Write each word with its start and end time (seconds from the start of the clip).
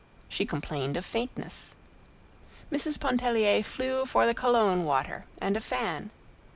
She 0.27 0.47
complained 0.47 0.97
of 0.97 1.05
faintness. 1.05 1.75
Mrs. 2.71 2.99
Pontellier 2.99 3.61
flew 3.61 4.07
for 4.07 4.25
the 4.25 4.33
cologne 4.33 4.83
water 4.83 5.25
and 5.39 5.55
a 5.55 5.59
fan. 5.61 6.09